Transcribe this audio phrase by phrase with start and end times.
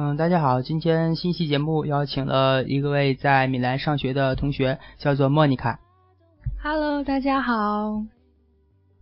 [0.00, 5.80] 嗯，大家好，今天新期节目邀请了一个位在米兰上学的同学，叫做莫妮卡。
[6.62, 8.04] Hello，大家好。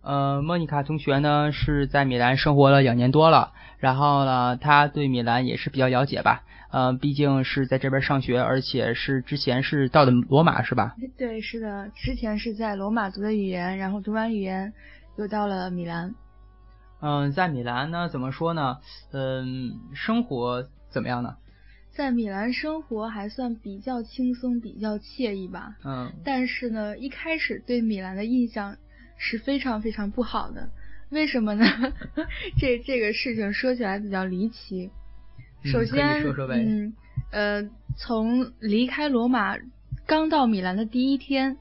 [0.01, 6.41] 呃，莫妮卡同学呢是在米兰生活了两年多了，然后呢，他对米兰也是比较了解吧。
[6.71, 10.95] 呃，毕竟是在这边上学，而且是之前是到的罗马是吧？
[11.15, 14.73] 对，是的，之前是在罗马读的语言，然后读完语言
[15.19, 16.15] 又到了米兰。
[16.99, 18.77] 嗯、在米兰呢，怎么说呢？
[19.11, 21.37] 嗯、生活怎么样呢？
[21.91, 25.75] 在米兰生活还算比较轻松，比较惬意吧。
[25.83, 28.77] 嗯但是呢，一开始对米兰的印象
[29.17, 30.69] 是非常非常不好的。
[31.11, 31.65] 为什么呢？
[32.59, 34.89] 这这个事情说起来比较离奇。
[35.63, 36.93] 首先，说说呗嗯，
[37.31, 39.55] 呃，从离开罗马
[40.07, 41.57] 刚到米兰的第一天，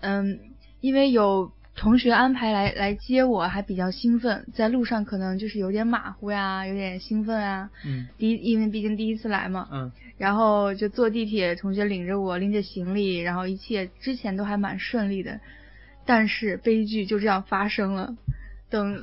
[0.00, 0.38] 嗯，
[0.80, 7.70] 因为有同学安排来来接我，还比较兴奋，在路上可能就是有点马虎呀，有点兴奋啊。
[7.86, 15.38] 嗯第一，因为毕竟第一次来嘛，嗯然后就坐地铁，同学领着我，拎着行李，然后一切之前都还蛮顺利的，
[16.04, 18.16] 但是悲剧就这样发生了。
[18.68, 18.98] 等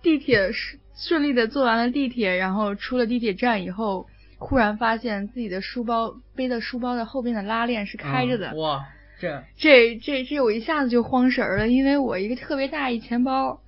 [0.00, 4.06] 地铁顺顺利的坐完了地铁，然后出了地铁站以后，
[4.38, 8.52] 忽然发现自己的书包背的书包的后边的拉链是开着的。
[8.52, 8.88] 嗯哇，
[9.24, 13.60] 这这这这我一下子就慌神儿了，因为我一个特别大一钱包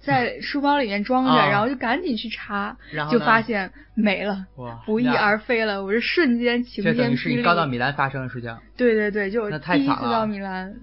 [0.00, 4.46] 在 书包里面装着，啊然后就赶紧去查，然后就发现没了。
[4.56, 7.12] 哇不翼而飞了，我是瞬间晴天霹雳。
[7.12, 10.74] 于是你刚到米兰发生的事情，对对对，就第一次到米兰，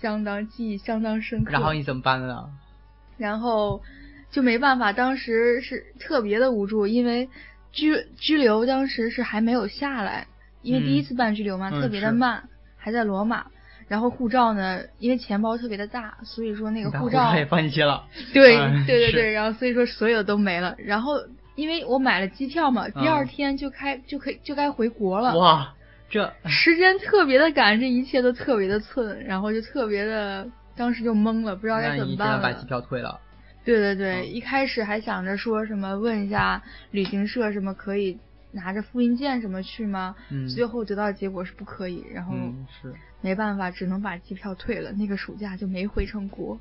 [0.00, 1.52] 相当记忆相当深刻。
[1.52, 2.44] 然后你怎么办的呢？
[3.16, 3.80] 然后
[4.30, 7.28] 就没办法，当时是特别的无助，因为
[7.70, 10.26] 拘拘留当时是还没有下来，
[10.62, 13.46] 因为第一次办拘留嘛，嗯特别的是慢，还在罗马。
[13.88, 18.04] 然后护照呢，因为钱包特别的大，所以说那个护照也放进去了。
[18.32, 20.74] 对嗯对对对，然后所以说所有都没了。
[20.78, 21.14] 然后
[21.54, 25.36] 因为我买了机票嘛，第二嗯天就开就可以就该回国了。
[25.38, 25.74] 哇，
[26.08, 30.46] 这时间特别的赶，这一切都特别的寸，然后就特别的，
[30.76, 32.40] 当时就懵了，不知道该怎么办了。
[32.40, 33.20] 把机票退了。
[33.64, 38.18] 对对对，嗯一开始还想着说什么问一下旅行社什么可以
[38.54, 40.16] 拿着复印件什么去吗？
[40.30, 42.94] 嗯最后得到的结果是不可以，然后嗯，是。
[43.20, 44.92] 没办法，只能把机票退了。
[44.92, 46.58] 那个暑假就没回成国。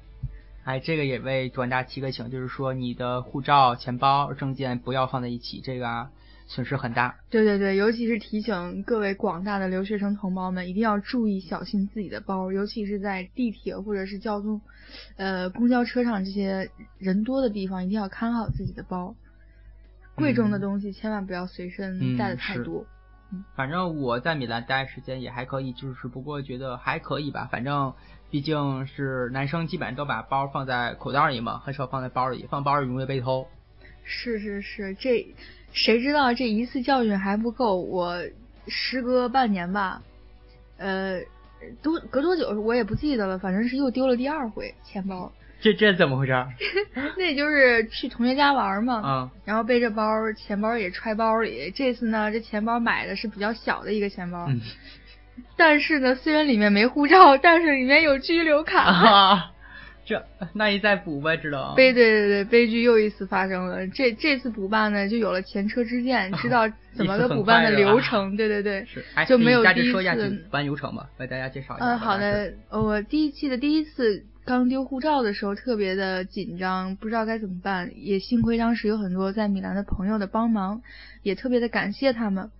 [0.64, 6.10] 哎，这个也为转达提个醒，就是说你的护照、钱包、证件不要放在一起，这个啊
[6.48, 7.18] 损失很大。
[7.30, 14.62] 对对对，尤其是提醒各位广大的留学生同胞们，一定要注意小心自己的包，尤其是在地铁或者是交通，
[15.18, 19.16] 呃，公交车上这些人多的地方，一定要看好自己的包。
[20.16, 22.86] 贵重的嗯东西千万不要随身嗯带的太是多。
[23.56, 27.50] 反正我在米兰待时间也还可以，就是不过觉得还可以吧。
[27.52, 27.94] 反正
[28.30, 33.48] 毕竟是男生，基本上都把包放在口袋里嘛，很少放在包里，放包里容易被偷。
[34.04, 35.26] 是是是，这
[35.72, 38.22] 谁知道这一次教训还不够，我
[38.68, 40.04] 时隔半年吧，
[40.78, 41.22] 呃，
[41.82, 45.32] 多隔多久我也不记得了，反正是又丢了第二回钱包。
[45.64, 46.34] 这这怎么回事？
[47.18, 50.04] 那也就是去同学家玩嘛，嗯然后背着包，
[50.34, 51.72] 钱包也揣包里。
[51.74, 54.60] 这次呢，这钱包买的是比较小的一个钱包，嗯
[55.56, 58.82] 但是呢，虽然里面没护照，但是里面有居留卡。
[58.84, 59.52] 啊，
[60.06, 60.22] 这
[60.54, 61.74] 那你再补呗，知道？
[61.76, 63.88] 悲对对对，悲剧又一次发生了。
[63.88, 68.36] 这这次补办呢，就有了前车之鉴，知道怎么个补办的流程。
[68.36, 68.86] 对对对，
[69.26, 71.86] 就没有第说一下次补办流程吧，为大家介绍一下。
[71.86, 72.54] 嗯，好的。
[72.70, 77.92] 我第一期的第一次刚丢护照的时候，特别的紧张，不知道该怎么办。
[77.96, 80.82] 也幸亏当时有很多在米兰的朋友的帮忙，
[81.22, 82.52] 也特别的感谢他们。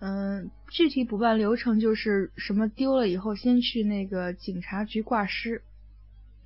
[0.00, 5.62] 嗯，具体补办流程就是什么丢了以后，先去那个警察局挂失，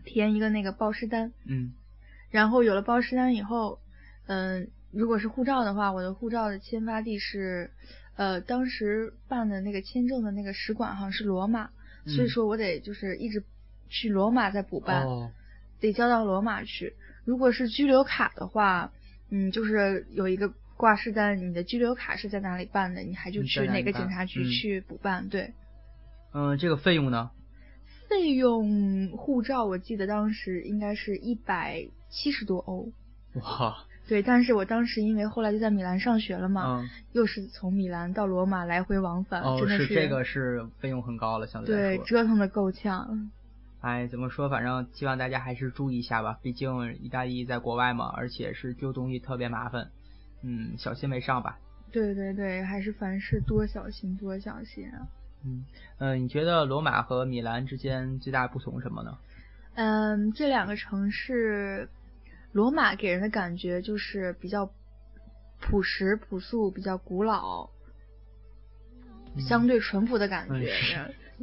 [0.04, 1.32] 填一个那个报失单。
[1.44, 1.74] 嗯
[2.30, 3.78] 然后有了报失单以后，
[4.26, 7.70] 嗯，如果是护照的话，我的护照的签发地是，
[8.16, 11.68] 呃，当时办的那个签证的那个使馆好像是罗马，
[12.06, 13.44] 所以嗯说我得就是一直
[13.92, 15.30] 去罗马再补办，哦，
[15.78, 16.94] 得交到罗马去。
[17.24, 18.90] 如果是居留卡的话，
[19.30, 25.28] 嗯，就是有一个挂失单，你的居留卡是在哪里办的，你还就去哪个警察局嗯去补办。
[25.28, 25.52] 对，
[26.32, 27.30] 嗯，这个费用呢？
[28.08, 32.90] 费用护照我记得当时应该是一百七十多欧。
[33.34, 42.04] 哇，对，但是我当时因为后来就在米兰上学了嘛，嗯，又是从米兰到罗马来回往返，哦，真的是这个是费用很高了，相对来对。
[42.04, 43.30] 折腾的够呛。
[43.82, 44.48] 哎，怎么说？
[44.48, 49.90] 反正希望大家还是注意一下吧，毕竟意大利在国外嘛，而且是丢东西特别麻烦。
[50.42, 51.58] 嗯，小心为上吧。
[51.90, 55.08] 对对对，还是凡事多小心，多小心啊。
[55.44, 55.64] 嗯，
[55.98, 59.18] 呃，你觉得罗马和米兰之间最大不同什么呢？
[59.74, 61.88] 嗯，这两个城市，
[62.52, 64.70] 罗马给人的感觉就是比较
[65.60, 67.68] 朴实朴素，比较古老，
[69.38, 70.72] 相对淳朴的感觉。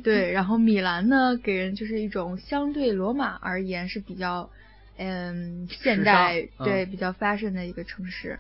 [0.01, 4.50] 对，然后米兰呢，给人就是一种相对罗马而言是比较，
[4.98, 8.40] 嗯，现代对、嗯比较 fashion 的一个城市。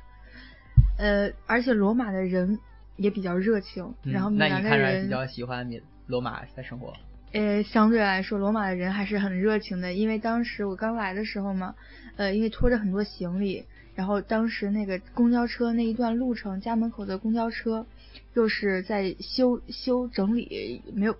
[0.97, 2.59] 呃，而且罗马的人
[2.97, 6.93] 也比较热情，嗯然后米兰的人比较喜欢米罗马的生活。
[7.31, 11.75] 呃，相对来说，罗马的人还是很热情的，因为当时我刚来的时候嘛，
[12.17, 13.65] 呃，因为拖着很多行李，
[13.95, 17.85] 然后当时那个公交车那一段路程，家门口的公交车
[18.33, 21.17] 又是在修修整理，没有嗯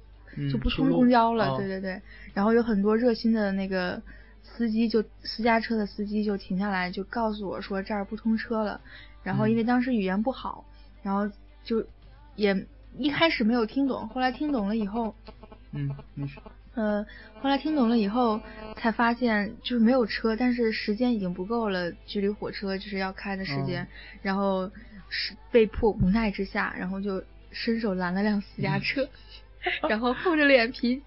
[0.51, 1.57] 就不通公交了，哦。
[1.57, 2.01] 对对对，
[2.33, 4.01] 然后有很多热心的那个
[4.43, 8.81] 司机就私家车的司机就停下来就告诉我说这儿不通车了，
[9.23, 9.65] 然后因为嗯。
[9.65, 10.65] 当时语言不好，
[11.03, 11.31] 然后
[11.63, 11.85] 就
[12.35, 12.65] 也
[12.97, 15.15] 一开始没有听懂，后来听懂了以后。
[15.71, 16.41] 嗯，你说。
[16.75, 17.05] 呃，
[17.41, 18.39] 后来听懂了以后，
[18.77, 23.87] 才发现就是没有车，但是时间已经不够了，距离火车就是要开的时间，哦。
[24.21, 24.71] 然后
[25.09, 27.21] 是被迫无奈之下，然后就
[27.51, 29.09] 伸手拦了辆私家车，
[29.89, 31.01] 然后厚着脸皮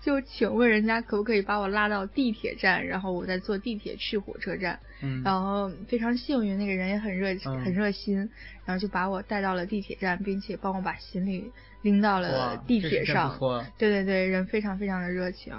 [0.00, 4.78] 就请问人家可不可以把我拉到地铁站，然后我再坐地铁去火车站。
[5.02, 8.16] 嗯，然后非常幸运，那个人也很热、嗯很热心，
[8.64, 13.38] 然后就把我带到了地铁站，并且帮我把行李拎到了地铁上
[13.76, 15.52] 对对对，人非常非常的热情。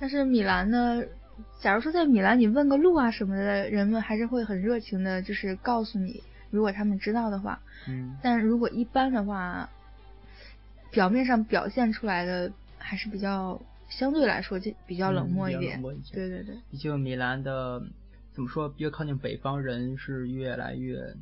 [0.00, 1.02] 但是米兰呢，
[1.60, 6.20] 假如说在米兰你问个路啊什么的，人们还是会很热情的，就是告诉你，
[6.50, 7.60] 如果他们知道的话。
[7.88, 9.70] 嗯但如果一般的话，
[10.90, 15.80] 表面上表现出来的还是比较相对来说就比较冷漠一点。
[16.12, 16.56] 对对对。
[16.70, 17.82] 毕竟米兰的
[18.32, 21.14] 怎么说，越靠近北方人是越来越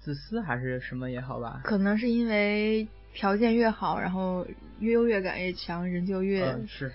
[0.00, 1.60] 自私，还是什么也好吧？
[1.64, 4.46] 可能是因为条件越好，然后
[4.78, 6.92] 越优越感越强，人就越、嗯，是，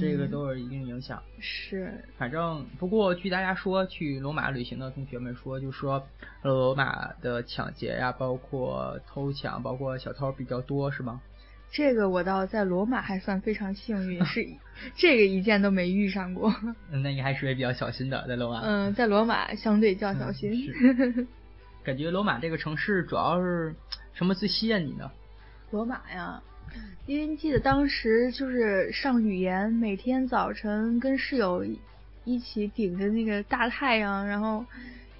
[0.00, 1.22] 这个嗯都有一定影响。
[1.38, 6.06] 是反正不过据大家说，去罗马旅行的同学们说，就说
[6.42, 11.20] 罗马的抢劫呀、包括偷抢，包括小偷比较多，是吗？
[11.70, 14.46] 这个我倒在罗马还算非常幸运， 是
[14.94, 16.54] 这个一件都没遇上过。
[16.90, 18.60] 嗯那你还属于比较小心的，在罗马。
[18.62, 20.64] 嗯，在罗马相对较小嗯心。
[20.72, 21.26] 是
[21.82, 23.74] 感觉罗马这个城市主要是
[24.14, 25.10] 什么最吸引你呢？
[25.70, 26.40] 罗马呀，
[27.06, 31.66] 因为记得当时就是上语言，每天早晨跟室友
[32.24, 34.64] 一起顶着那个大太阳，然后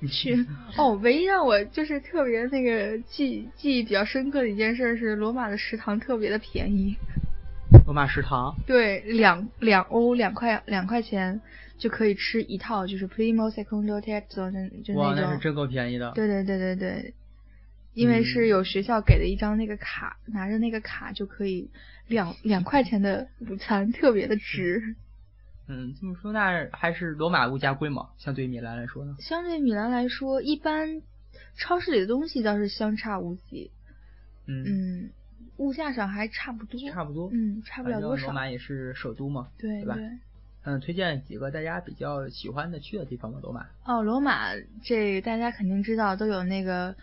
[0.08, 0.46] 去。
[0.76, 6.96] 哦，唯一让我就是特别那个记记忆比较深刻的一件事是，罗马的食堂特别的便宜，
[7.86, 11.40] 罗马食堂，对，两两欧两块两块钱
[11.78, 15.14] 就可以吃一套，就是 primo secondo terzo 那就，那种。
[15.16, 16.12] 那是真够便宜的。
[16.14, 17.14] 对对对对对，
[17.94, 21.70] 因为是嗯有学校给的一张那个卡，拿着那个卡就可以
[22.06, 24.96] 两两块钱的午餐，特别的值。
[25.66, 28.10] 嗯，这么说那还是罗马物价贵吗？
[28.18, 29.16] 相对于米兰来说呢？
[29.18, 31.02] 相对米兰来说，一般
[31.56, 33.70] 超市里的东西倒是相差无几，
[34.46, 35.10] 嗯，嗯，
[35.56, 37.30] 物价上还差不多，差不多。
[37.32, 38.32] 嗯，差不了多少罗。
[38.34, 39.96] 马也是首都嘛，对吧？
[40.64, 43.66] 嗯，推荐几个大家比较喜欢的去的地方吧，罗马。
[43.84, 44.50] 哦，罗马
[44.82, 46.94] 这大家肯定知道，都有那个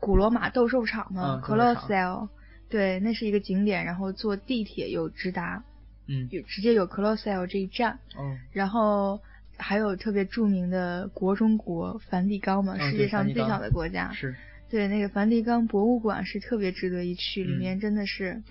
[0.00, 2.28] 古罗马斗兽场嘛嗯斗兽场，Colossal，
[2.68, 5.64] 对，那是一个景点，然后坐地铁有直达，
[6.06, 7.98] 嗯，有直接有 Colossal 这一站。
[8.18, 9.20] 嗯，然后
[9.56, 14.12] 还有特别著名的国中国梵蒂冈嘛，嗯世界上最小的国家。
[14.12, 14.34] 是，
[14.70, 18.42] 对，那个梵蒂冈博物馆是特别值得一去，里嗯面真的是，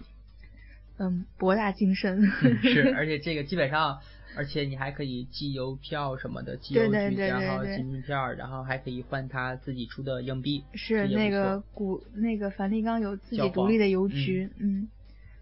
[0.97, 2.31] 嗯，博大精深。
[2.41, 3.99] 嗯是， 而且这个基本上，
[4.35, 14.89] 而且你还可以寄邮票什么的，寄邮局，然后寄名片，然后还可以换他自己出的硬币，是那个古那个梵蒂冈有自己独立的邮局，嗯。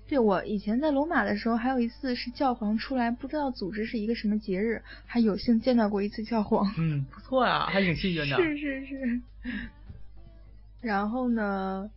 [0.07, 6.73] 对，我以前在罗马的时候，还有一次是教皇出来，不知道组织是一个什么节日，还有幸见到过一次教皇。
[6.77, 8.35] 嗯，不错啊，还挺幸运的。
[8.43, 9.21] 是是是。
[10.81, 11.89] 然后呢，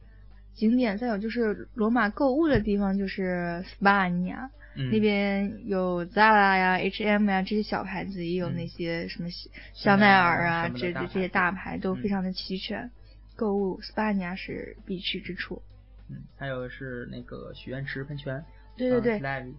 [0.54, 4.50] 景点再有就是罗马购物的地方就是 SPA 尼亚。
[4.76, 12.90] 嗯，那边有 Zara 呀、H&M 呀这些小牌子，也有嗯那些什么香香奈奈儿啊这大牌子这些大牌都嗯非常的齐全。
[13.34, 15.62] 购物斯巴尼亚是必去之处。
[16.08, 18.44] 嗯，还有是那个许愿池喷泉，
[18.76, 19.54] 对对对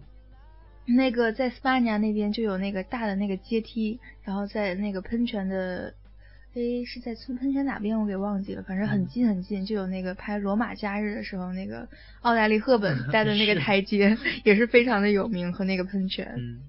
[0.86, 5.92] 那个在斯巴尼亚那边就有那个大的那个阶梯，然后在那个喷泉的，
[6.54, 11.86] 诶是在喷喷泉哪边我给忘记了，反正很嗯近很近，就有那个拍《罗马假日》的时候那个
[12.22, 16.34] 奥黛丽赫本 带的那个台阶， 也是非常的有名和那个喷泉。
[16.38, 16.60] 嗯。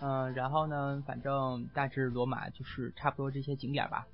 [0.00, 4.06] 嗯，然后呢，反正大致罗马就是差不多这些景点吧。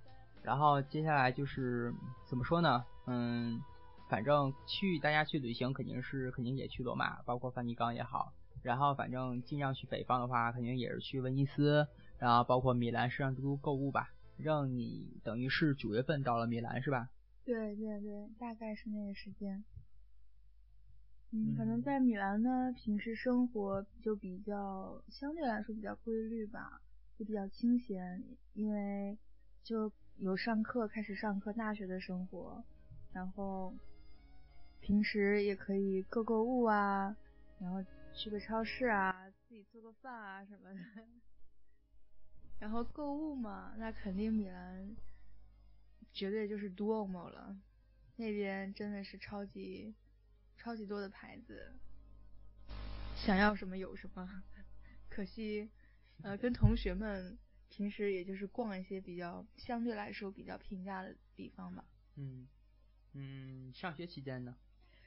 [0.42, 1.92] 然后接下来就是
[2.28, 2.84] 怎么说呢？
[3.06, 3.60] 嗯，
[4.08, 8.32] 反正去大家去旅行肯定是肯定也去罗马，包括梵蒂冈也好。
[8.62, 11.86] 然后反正尽量去北方的话，肯定也是去威尼斯，
[12.18, 14.10] 然后包括米兰时尚之都购物吧。
[14.36, 17.08] 让你等于是九月份到了米兰是吧？
[17.44, 19.64] 对对对，大概是那个时间。
[21.32, 26.80] 嗯，可能在米兰呢，平时生活就比较相对来说比较规律吧，
[27.18, 28.22] 就比较清闲，
[28.54, 29.18] 因为
[29.62, 32.64] 就有上课，开始上课，大学的生活，
[33.12, 33.74] 然后
[34.80, 37.16] 平时也可以购购物啊，
[37.58, 40.80] 然后去个超市啊，自己做个饭啊什么的。
[42.58, 44.96] 然后购物嘛，那肯定米兰
[46.12, 47.54] 绝对就是 Duomo 了，
[48.16, 49.94] 那边真的是超级。
[50.66, 51.72] 超级多的牌子，
[53.14, 54.28] 想要什么有什么。
[55.08, 55.70] 可惜，
[56.24, 61.84] 呃，跟同学们平时也就是逛一些比较相对来说比较平价的地方吧。
[62.16, 62.48] 嗯
[63.12, 64.56] 嗯，上学期间呢？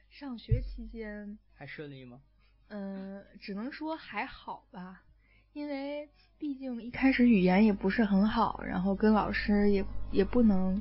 [0.08, 2.22] 上学期间还顺利吗？
[2.68, 5.04] 嗯，只能说还好吧，
[5.52, 10.80] 因为毕竟一开始语言也不是很好，然后跟老师也也不能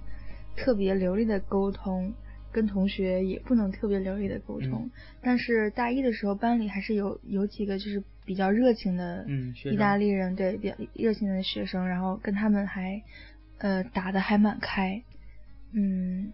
[0.55, 2.13] 特别流利的沟通。
[2.51, 4.89] 跟同学也不能特别流利的沟通，
[5.21, 9.25] 但是大一的时候班里还是有有几个就是比较热情的
[9.71, 13.01] 意大利人，对比较热情的学生，然后跟他们还
[13.59, 15.03] 呃打的还蛮开，
[15.73, 16.33] 嗯，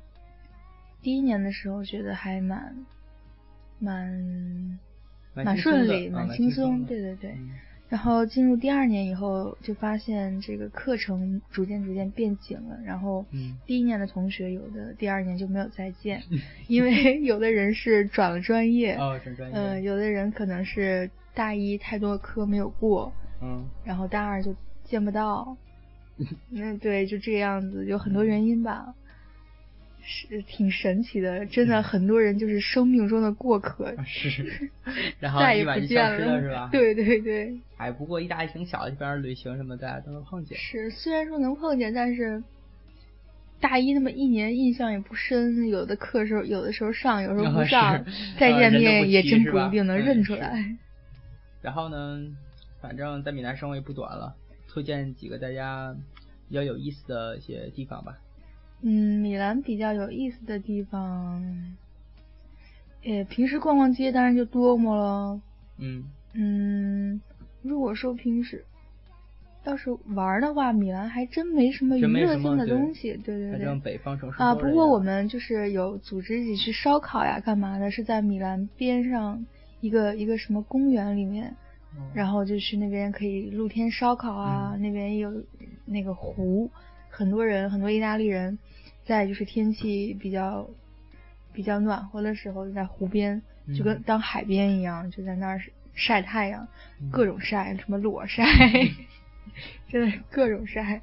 [1.02, 2.86] 第一年的时候觉得还蛮
[3.80, 4.80] 蛮
[5.34, 7.36] 蛮顺利，蛮轻松，对对对。
[7.88, 12.78] 然后进入第二年以后，就发现这个课程逐渐逐渐变紧了。
[12.84, 13.26] 然后，
[13.66, 16.24] 第一年的同学有的第二年就没有再见，
[16.68, 25.56] 因为有的人是转了专业，哦，转专业，嗯，有的人可能是大一太多科没有过，嗯，然后大二就见不到，
[26.52, 28.96] 嗯，对，就这个样子，有很多原因吧。
[30.06, 34.70] 是挺神奇的，真的 很多人就是生命中的过客，是，
[35.20, 36.70] 然后再也不见了，是吧？
[36.72, 37.60] 对对对。
[37.78, 40.58] 哎，不过一大一挺小，这边旅行什么大家都能碰见。
[40.58, 42.44] 是，虽然说能碰见，但是
[43.60, 48.06] 大一那么一年印象也不深，有的课时候有的时候上，有时候不上，
[48.40, 50.78] 再见面也真不一定能认出来。
[51.62, 52.22] 然后呢，
[52.80, 54.36] 反正在米兰生活也不短了，
[54.70, 55.96] 推荐几个大家
[56.48, 58.20] 比较有意思的一些地方吧。
[58.82, 61.44] 嗯，米兰比较有意思的地方，
[63.02, 65.42] 也，平时逛逛街当然就多么了。
[65.78, 66.04] 嗯
[66.34, 67.22] 嗯，
[67.62, 68.64] 如果说平时
[69.64, 73.14] 要是玩的话，米兰还真没什么娱乐性的东西。
[73.24, 73.52] 对对对。
[73.54, 77.90] 反正北方城市啊，不过我们就是有组织一起去烧烤呀，干嘛的？
[77.90, 79.44] 是在米兰边上
[79.82, 81.56] 一个一个什么公园里面，
[82.14, 85.32] 然后就去那边可以露天烧烤啊，那边有
[85.86, 86.70] 那个湖，
[87.16, 88.58] 很多人，很多意大利人。
[89.06, 90.68] 在就是天气比较
[91.54, 93.42] 比较暖和的时候，就在湖边，
[93.78, 95.62] 就跟当海边一样，就在那儿
[95.94, 96.68] 晒太阳，
[97.14, 98.44] 各种晒，什么裸晒，
[99.90, 101.02] 真的各种晒。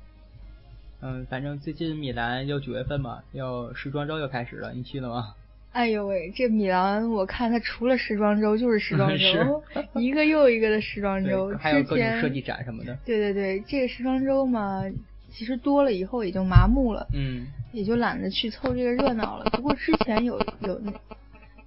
[1.00, 5.34] 嗯，反正最近米兰要九月份嘛，要时装周要开始了，你去了吗？
[5.70, 9.62] 哎呦喂，这米兰我看它除了时装周就是时装周，
[9.94, 12.98] 一个又一个的时装周，还有各种设计展什么的。
[13.04, 14.82] 对对对，这个时装周嘛。
[15.32, 19.50] 其实多了以后也就麻木了，嗯，也就懒得去凑这个热闹了。
[19.50, 20.80] 不过之前有有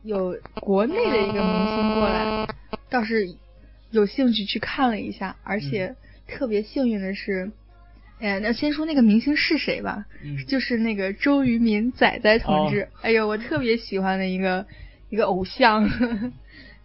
[0.03, 2.48] 有国内的一个明星过来，
[2.89, 3.36] 倒是
[3.91, 5.95] 有兴趣去看了一下，而且
[6.27, 7.51] 特别幸运的是，
[8.19, 10.05] 哎，那先说那个明星是谁吧，
[10.48, 14.65] 就是那个周渝民仔仔同志，哎呦，我特别喜欢的一个
[15.10, 15.89] 一个偶像。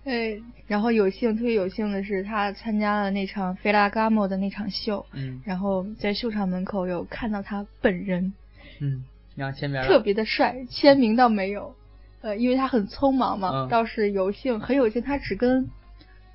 [0.02, 8.32] 对， 然后有幸特别有幸的是，他参加了那场菲拉嘎莫的那场秀，嗯，然后在秀场门口有看到他本人，
[8.78, 9.02] 嗯，
[9.34, 11.74] 然后签名，特别的帅，签名倒没有，
[12.20, 15.68] 呃，因为他很匆忙嘛，倒是有幸很有幸，他只跟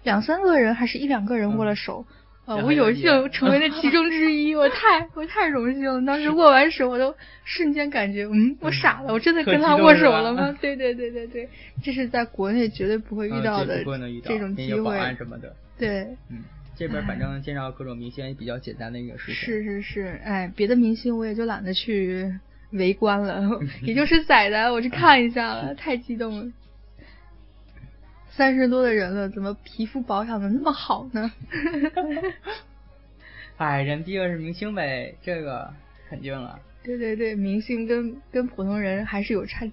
[0.04, 2.06] 两三个人还是一两个人握了手。
[2.46, 6.06] 啊，我有幸成为了其中之一， 我太我太荣幸了。
[6.06, 10.56] 当时握完手，我都瞬间感觉，嗯，我傻了，我真的跟他握手了吗？
[10.62, 11.50] 对对对对对，
[11.84, 13.84] 这是在国内绝对不会遇到的
[14.24, 15.16] 这种机会。
[15.18, 15.56] 什么的。
[15.78, 16.44] 对，嗯，
[16.78, 19.36] 这边反正介绍各种明星也比较简单的一个事情。
[19.36, 22.32] 是是是，哎，别的明星我也就懒得去
[22.72, 26.52] 围观了， 也就是 仔仔我去看一下了，太激动了。
[28.36, 31.32] 三十多的人了，怎么皮肤保养的那么好呢？
[33.58, 35.74] 哎，人毕竟是明星呗，这个
[36.10, 36.60] 肯定了。
[36.84, 39.72] 对对对，明星跟跟普通人还是有差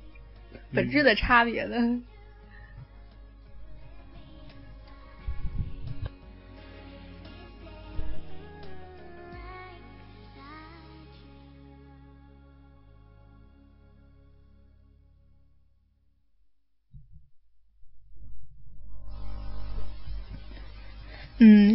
[0.72, 1.76] 本质的差别的。
[1.76, 2.04] 嗯，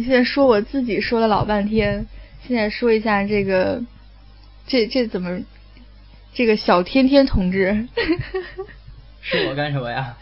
[0.02, 2.06] 现在说我自己说了老半天，
[2.46, 3.82] 现在说一下这个，
[4.66, 5.40] 这这怎么，
[6.32, 7.86] 这个小天天同志，
[9.20, 10.16] 是我干什么呀？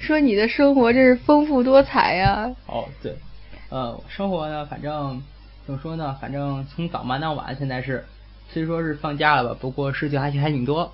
[0.00, 2.54] 说你的生活真是丰富多彩呀。
[2.66, 3.14] 哦，对，
[3.70, 5.22] 呃，生活呢，反正
[5.64, 8.04] 怎么说呢，反正从早忙到晚，现在是
[8.52, 10.92] 虽说是放假了吧，不过事情还还挺多。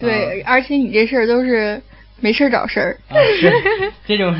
[0.00, 1.80] 对，而且你这事儿都是
[2.20, 2.98] 没事儿找事儿。
[3.08, 4.34] 啊，是这种，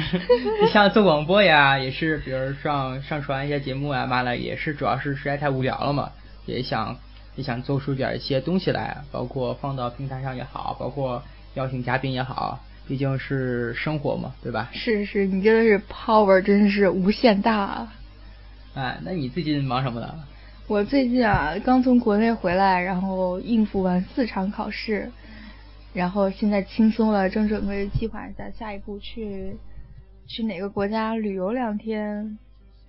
[0.73, 6.11] 像做广播呀，也是，比如上上传一些节目啊，嘛的，也是主要是实在太无聊了嘛，
[6.47, 6.97] 也想
[7.37, 11.23] 也想做出点一些东西来，包括放到平台上也好，包括
[11.55, 14.69] 邀请嘉宾也好，毕竟是生活嘛，对吧？
[14.73, 17.57] 是是，你真的是 power 真是无限大。
[17.57, 17.93] 啊。
[18.75, 20.15] 哎，那你最近忙什么呢？
[20.67, 25.11] 我最近啊，刚从国内回来，然后应付完四场考试。
[25.95, 29.57] 然后现在轻松了，正准备计划一下下一步去
[30.27, 32.39] 去哪个国家旅游两天。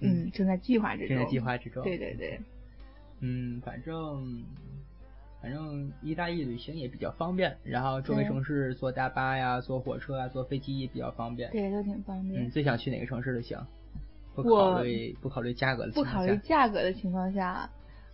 [0.02, 1.18] 嗯，正在计划之中。
[1.18, 1.84] 正在计划之中。
[1.84, 2.40] 对对对。
[3.20, 4.44] 嗯，反正
[5.42, 11.50] 反正意大利旅行也比较方便，然后周围城市坐大巴呀、坐火车啊、坐飞机也比较方便。
[11.52, 12.46] 对，都挺方便。
[12.46, 13.58] 嗯，最想去哪个城市旅行？
[14.36, 16.20] 不考虑不考虑价格的情况下。
[16.20, 17.70] 不考虑价格的情况下，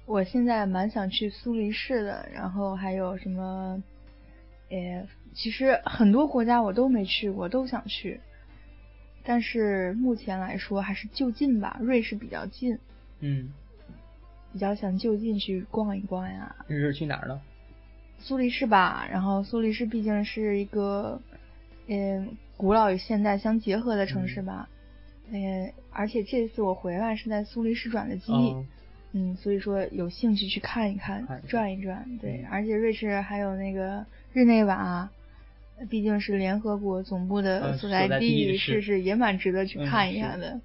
[0.08, 3.84] 我现在蛮想去苏黎世的，然后还有什么？
[4.70, 8.20] 呃，其实很多国家我都没去过，都想去，
[9.24, 11.78] 但是目前来说还是就近吧。
[11.82, 12.80] 瑞士比较近，
[13.20, 13.54] 嗯，
[14.54, 16.56] 比较想就近去逛一逛呀。
[16.68, 17.40] 瑞士去哪儿呢？
[18.18, 19.08] 苏黎世吧。
[19.12, 21.22] 然后苏黎世毕竟是一个，
[21.88, 24.70] 嗯，古老与现代相结合的城市吧。
[25.30, 28.32] 嗯，而且这次我回来是在苏黎世转的机，
[29.18, 32.06] 嗯，所以说有兴趣去看一看，转一转。
[32.22, 34.06] 对，而且瑞士还有那个。
[34.34, 35.10] 日内瓦，
[35.90, 40.60] 毕竟是联合国总部的所在地，是是也蛮值得去看一下的。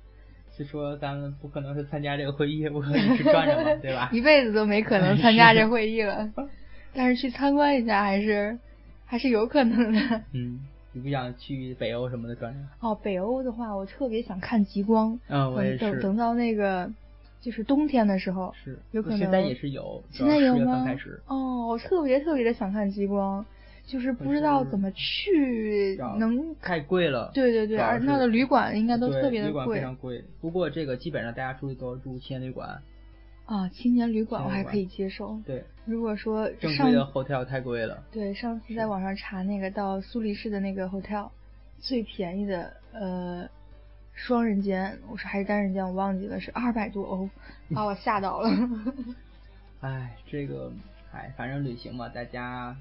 [0.51, 4.11] 虽说咱们不可能是参加这个会议，不可能去转转嘛， 对吧？
[4.13, 6.33] 一辈子都没可能参加这会议了，
[6.93, 8.59] 但是去参观一下还是
[9.07, 10.23] 还是有可能的。
[10.33, 10.59] 嗯，
[10.93, 12.69] 你不想去北欧什么的转转？
[12.81, 15.17] 哦，北欧的话，我特别想看极光。
[15.29, 15.79] 嗯，我也是。
[15.79, 16.91] 等等到那个。
[17.41, 20.87] 就是冬天的时候，是有可能现在也是有，现在有吗？
[21.27, 23.45] 哦，我特别特别的想看极光。
[23.87, 27.29] 就是不知道怎么去，能太贵了。
[27.35, 29.79] 对对对，而那的旅馆应该都特别的贵。
[29.79, 30.23] 非常贵。
[30.41, 32.81] 不过这个基本上大家出去都住青年旅馆。
[33.47, 35.41] 啊，青年旅馆我还可以接受。
[35.45, 35.65] 对。
[35.87, 38.01] 如果说正规的 hotel 太贵了。
[38.13, 41.29] 对，上次在网上查那个到苏黎世的那个 hotel，
[41.81, 43.49] 最便宜的呃
[44.27, 47.29] 双人间，我说还是单人间，我忘记了是二百多欧，
[47.75, 48.51] 把我吓到了。
[49.81, 50.71] 哎，这个
[51.13, 52.77] 哎，反正旅行嘛，大家。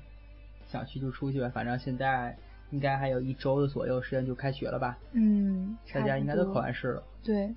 [0.72, 2.38] 想去就出去吧，反正现在
[2.70, 4.96] 应该还有一周的左右时间就开学了吧？
[5.14, 7.04] 嗯，大家应该都考完试了。
[7.24, 7.52] 对。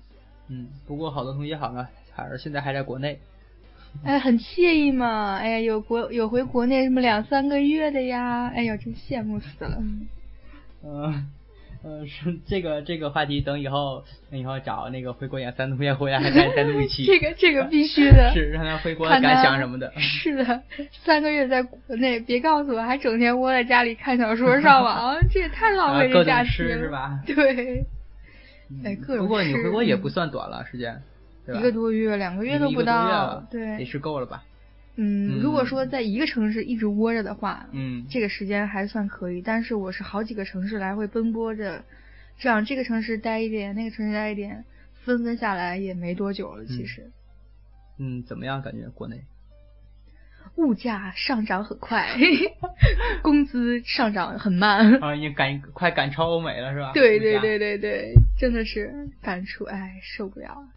[0.47, 3.19] 嗯，不过好多同学好像还是现在还在国内。
[4.03, 5.35] 哎，很惬意嘛！
[5.35, 8.47] 哎呀，有国有回国内什么两三个月的呀！
[8.47, 9.77] 哎呦，真羡慕死了。
[10.83, 11.29] 嗯。
[11.85, 17.03] 嗯，是这个这个话题，等以后等以后找那个回国演三同学回来，还再再录一期。
[17.07, 18.31] 这个这个必须的。
[18.33, 19.91] 是让他回国的感想什么的。
[19.99, 20.61] 是的，
[21.03, 26.77] 三个月在国内，别告诉我还整天窝在家里看小说上网，这也太浪费这假期了。
[26.77, 27.19] 是吧？
[27.25, 27.85] 对。
[28.85, 31.01] 哎，各种不过你回国也不算短了，时间。
[31.53, 33.43] 一个多月，两个月都不到。
[33.51, 33.77] 对。
[33.79, 34.41] 也是够了吧？
[34.95, 39.41] 嗯，如果说在一个城市一直窝着的话，嗯，这个时间还算可以。
[39.41, 41.83] 但是我是好几个城市来回奔波着，
[42.37, 44.65] 这样这个城市待一点，那个城市待一点，
[45.03, 46.65] 分分下来也没多久了。
[46.65, 47.11] 其实，
[47.97, 48.61] 嗯，怎么样？
[48.61, 49.23] 感觉国内
[50.57, 52.15] 物价上涨很快，
[53.23, 54.93] 工资上涨很慢。
[55.01, 56.91] 啊，你赶快赶超欧美了是吧？
[56.93, 60.67] 对对对对对，真的是感触，哎，受不了。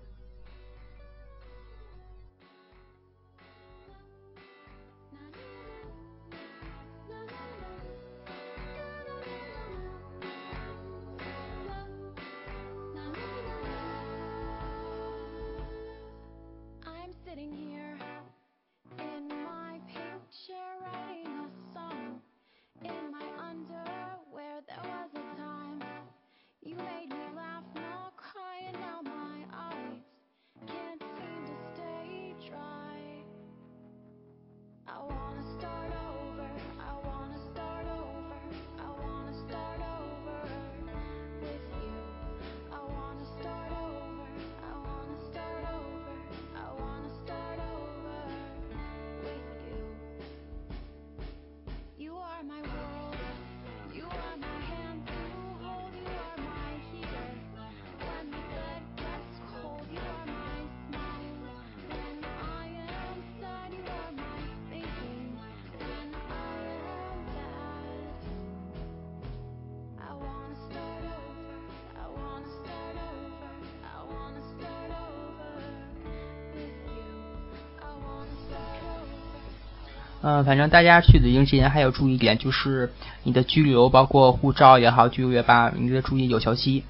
[80.28, 82.90] 嗯，反正大家去旅行前还要注意一点，就是
[83.22, 86.82] 你的居留，包括护照也好，居留也罢，你得注意有效期。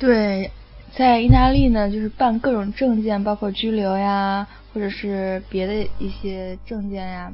[0.00, 0.50] 对，
[0.96, 7.32] 在意大利呢，就是办各种证件，包括居留呀，或者是别的一些证件呀，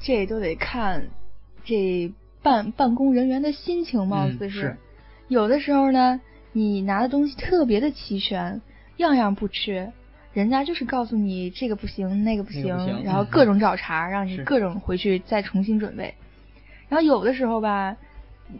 [0.00, 1.08] 这都得看
[1.64, 4.76] 这办办公人员的心情，貌似嗯是
[5.26, 6.20] 有的时候呢，
[6.52, 8.60] 你拿的东西特别的齐全，
[8.98, 9.92] 样样不缺，
[10.32, 16.14] 人家就是告诉你这个不行，那个不那个不行嗯然后各种找茬，让你各种回去再重新准备。
[16.88, 17.96] 然后有的时候吧，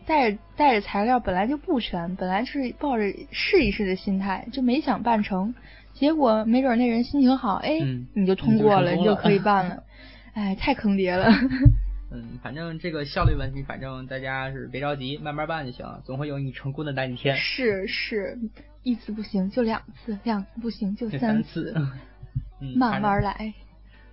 [0.06, 5.54] 带着带着材料本来就不全，本来是抱着试一试的心态，就没想办成，
[5.92, 9.82] 结果没准那人心情好，哎，嗯你就通过了，你就可以办了。
[10.34, 11.28] 哎，太坑爹了。
[12.10, 17.36] 嗯，反正这个效率问题，反正大家是别着急，慢慢办就行了，总会有你成功的那一天。
[17.36, 18.38] 是是，
[18.82, 21.74] 一次不行就两次，两次不行就这三次，
[22.60, 23.00] 嗯，慢。
[23.00, 23.54] 慢来。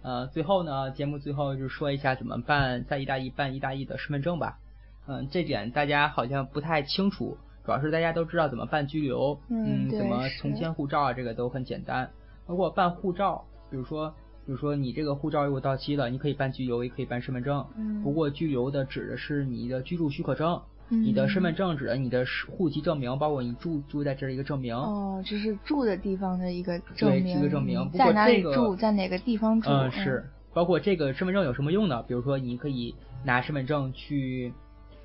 [0.01, 4.60] 呃，最后呢，节目最后就说一下怎么办在意大利办意大利的身份证吧。
[5.08, 12.10] 嗯，这点大家好像不太清楚，主要是大家都知道怎么办居留，嗯对怎么重签护照啊，这个都很简单。
[12.47, 14.10] 如果办护照，比如说，
[14.45, 17.65] 比如说你这个护照如果到期了，你可以办居留，也可以办身份证。
[17.75, 24.75] 嗯不过居留的指的是你的居住许可证，你的身份嗯证指的你的户籍证明，包括你住住在这儿一个证明。
[24.75, 29.69] 哦，就是住的地方的一个证明，对这个证明嗯不过在哪里住，在哪个地方住。
[29.69, 32.04] 嗯，是，包括这个身份证有什么用呢？
[32.04, 34.52] 比如说，你可以拿身份证去，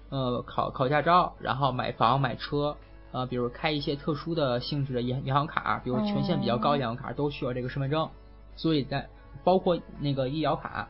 [0.09, 2.77] 呃，考考驾照，然后买房、买车，
[3.13, 8.09] 呃，比如开一些特殊的性质的银银行卡，比如权限比较高的银行卡，都需要这个身份证。
[8.57, 9.07] 所以在
[9.43, 10.89] 包括那个医疗卡，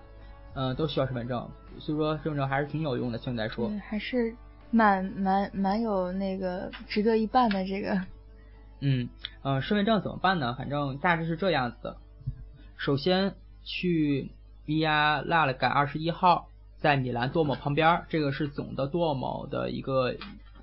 [0.55, 1.49] 嗯、都需要身份证。
[1.79, 3.69] 所以说，身份证还是挺有用的，相对来说。
[3.69, 4.33] 对还是
[4.75, 8.01] 蛮蛮蛮有那个值得一办的这个。
[8.81, 9.09] 嗯，
[9.43, 10.55] 呃，身份证怎么办呢？
[10.59, 11.97] 反正大致是这样子的。
[12.77, 14.31] 首先去
[14.67, 20.15] Via l a l g a 二十一号，在米兰多姆旁边，这个是总的多姆的一个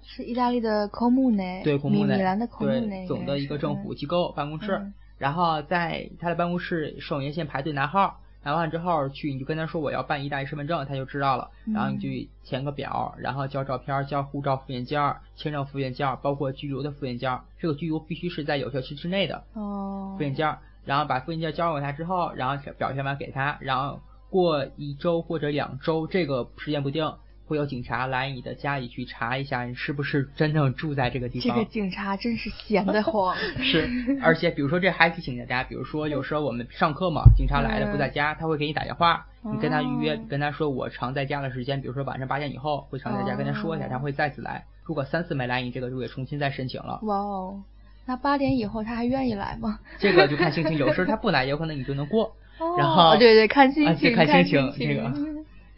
[0.03, 4.73] 是意大利的 comune，对孔木内米米兰的 comune，总的一个政府机构办公室。
[4.73, 11.51] 嗯然后在他的办公室守年线排队拿号，拿完之后去你就跟他说我要办意大利身份证，他就知道了。
[11.65, 17.39] 嗯然后你就填个表，然后交照片、交护照复印件、签证复印件，包括居留的复印件。
[17.59, 19.43] 这个居留必须是在有效期之内的。
[19.53, 23.99] 哦，复印件，然后把复印件交给他之后，然后表填完给他，然后
[24.29, 27.13] 过一周或者两周，这个时间不定，
[27.51, 31.49] 会有警察来你的家里去查一下你是不是真正住在这个地方。
[31.49, 33.35] 这个警察真是闲得慌。
[33.61, 33.89] 是，
[34.23, 44.63] 而且比如说这还提醒大家，比如说有时候我们上课嘛，警察来了不在家，他会给你打电话，你跟他预约，哦跟他说我常在家的时间，比如说晚上八点以后会常在家，跟他说一下，哦他会再次来。
[44.85, 47.01] 如果三次没来，你这个就得重新再申请了。
[47.03, 47.61] 哇哦，
[48.05, 49.79] 那八点以后他还愿意来吗？
[49.99, 52.33] 这个就看心情，有时候他不来，有可能你就能过。
[52.77, 55.11] 然哦后对对，看心啊情，对看心情情这个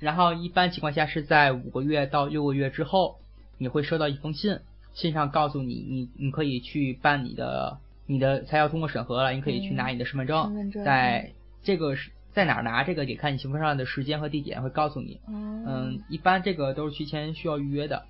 [0.04, 3.16] 然后一般情况下是在五个月到六个月之后，
[3.58, 4.60] 你会收到一封信，
[4.94, 11.32] 信上告诉你，你你可以去办你的你的材料通过审核了，你可以去拿你的身份证，在
[11.64, 15.22] 这个是在哪儿拿，这个得看你信封上的时间和地点会告诉你。
[15.28, 15.32] 哦
[15.66, 18.04] 嗯，一般这个都是提前需要预约的，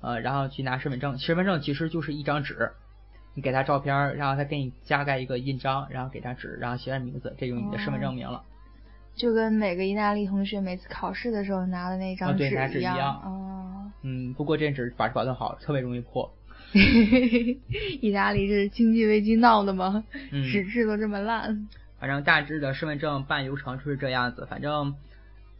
[0.00, 2.70] 呃，然后去拿身份证，身份证其实就是一张纸。
[3.34, 8.44] 你给他照片儿，然后他给你加盖一个印章，然后给他纸，然后写上名字，这就是你的身份证明了。
[9.14, 12.48] 就跟每个意大利同学每次考试的时候拿的那张纸
[12.78, 16.32] 一样哦，嗯，不过这纸保持保存好，特别容易破。
[18.00, 20.04] 意大利这是经济危机闹的吗？
[20.30, 21.68] 嗯纸质都这么烂。
[22.00, 24.46] 反正大致的身份证办流程就是这样子。
[24.50, 24.94] 反正，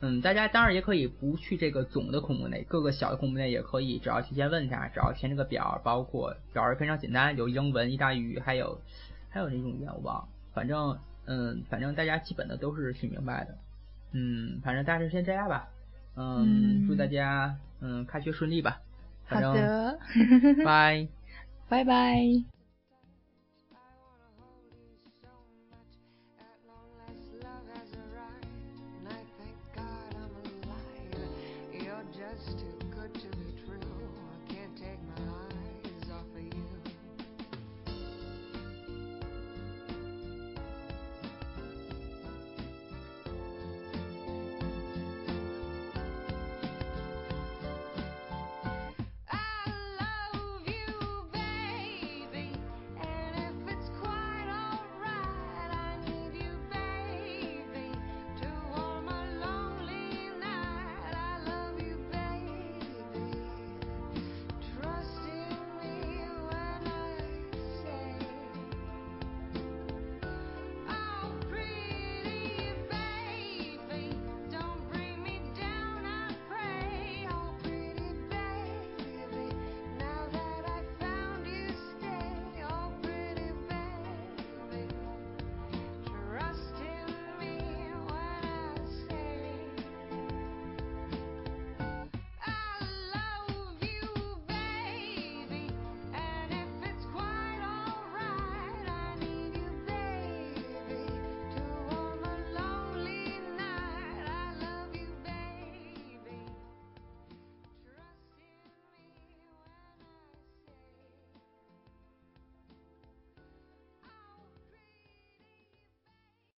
[0.00, 8.80] 嗯，大家当然也可以不去这个总的空目内，各个小的空目内也可以，只要提前问一下，只要填这个表，包括表是非常简单，有英文、意大利语，还有
[9.28, 10.24] 还有哪种语言我忘了。
[10.54, 13.56] 反正，嗯，反正大家基本的都是挺明白的。
[14.12, 15.68] 嗯，反正大致先这样吧。
[16.16, 18.80] 嗯，嗯祝大家嗯开学顺利吧。
[19.24, 19.98] 好反正，的，
[20.64, 21.06] 拜。
[21.68, 22.51] 拜拜。